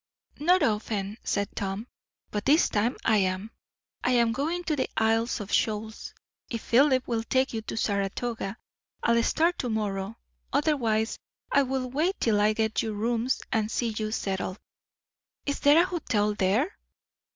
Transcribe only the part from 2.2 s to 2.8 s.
"but this